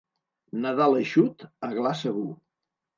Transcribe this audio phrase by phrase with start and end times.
[0.63, 2.29] Nadal eixut, aglà segur.